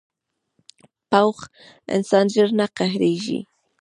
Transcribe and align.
پوخ 1.11 1.37
انسان 1.95 2.25
ژر 2.33 2.49
نه 2.59 2.65
قهرېږي 2.77 3.39